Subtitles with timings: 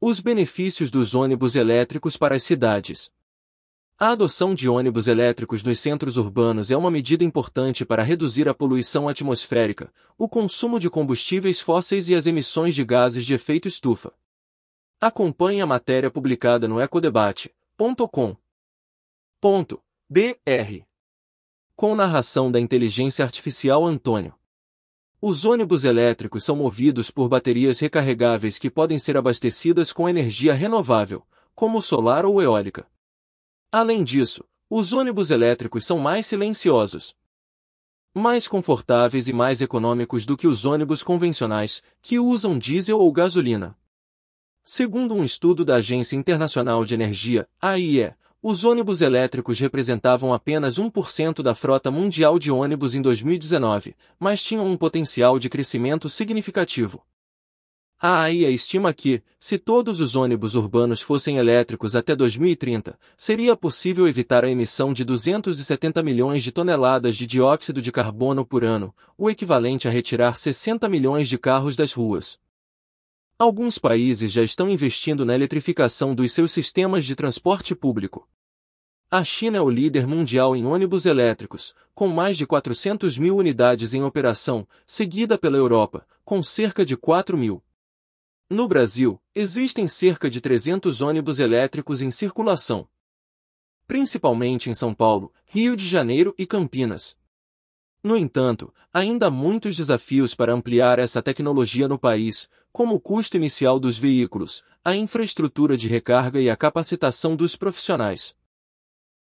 [0.00, 3.10] Os benefícios dos ônibus elétricos para as cidades.
[3.98, 8.54] A adoção de ônibus elétricos nos centros urbanos é uma medida importante para reduzir a
[8.54, 14.12] poluição atmosférica, o consumo de combustíveis fósseis e as emissões de gases de efeito estufa.
[15.00, 18.36] Acompanhe a matéria publicada no ecodebate.com.
[20.08, 20.84] Br.
[21.74, 24.37] Com narração da inteligência artificial Antônio.
[25.20, 31.26] Os ônibus elétricos são movidos por baterias recarregáveis que podem ser abastecidas com energia renovável,
[31.56, 32.86] como solar ou eólica.
[33.72, 37.16] Além disso, os ônibus elétricos são mais silenciosos,
[38.14, 43.76] mais confortáveis e mais econômicos do que os ônibus convencionais, que usam diesel ou gasolina.
[44.62, 51.42] Segundo um estudo da Agência Internacional de Energia, AIE, os ônibus elétricos representavam apenas 1%
[51.42, 57.02] da frota mundial de ônibus em 2019, mas tinham um potencial de crescimento significativo.
[58.00, 64.06] A AIA estima que, se todos os ônibus urbanos fossem elétricos até 2030, seria possível
[64.06, 69.28] evitar a emissão de 270 milhões de toneladas de dióxido de carbono por ano, o
[69.28, 72.38] equivalente a retirar 60 milhões de carros das ruas.
[73.38, 78.28] Alguns países já estão investindo na eletrificação dos seus sistemas de transporte público.
[79.08, 83.94] A China é o líder mundial em ônibus elétricos, com mais de 400 mil unidades
[83.94, 87.62] em operação, seguida pela Europa, com cerca de 4 mil.
[88.50, 92.88] No Brasil, existem cerca de 300 ônibus elétricos em circulação.
[93.86, 97.16] Principalmente em São Paulo, Rio de Janeiro e Campinas.
[98.02, 103.36] No entanto, ainda há muitos desafios para ampliar essa tecnologia no país, como o custo
[103.36, 108.36] inicial dos veículos, a infraestrutura de recarga e a capacitação dos profissionais.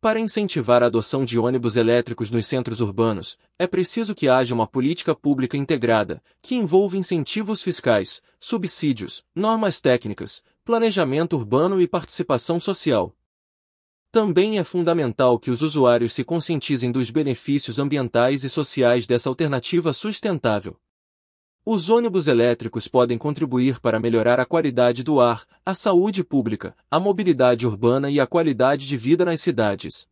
[0.00, 4.66] Para incentivar a adoção de ônibus elétricos nos centros urbanos, é preciso que haja uma
[4.66, 13.14] política pública integrada, que envolva incentivos fiscais, subsídios, normas técnicas, planejamento urbano e participação social.
[14.16, 19.92] Também é fundamental que os usuários se conscientizem dos benefícios ambientais e sociais dessa alternativa
[19.92, 20.74] sustentável.
[21.66, 26.98] Os ônibus elétricos podem contribuir para melhorar a qualidade do ar, a saúde pública, a
[26.98, 30.08] mobilidade urbana e a qualidade de vida nas cidades.